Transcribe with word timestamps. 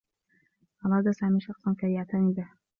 أراد 0.85 1.11
سامي 1.11 1.39
شخصا 1.41 1.75
كي 1.79 1.93
يعتني 1.93 2.33
به. 2.33 2.49